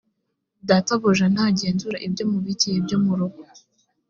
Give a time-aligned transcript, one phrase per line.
[0.67, 3.41] databuja ntagenzura ibyo mubikiye byo mu rugo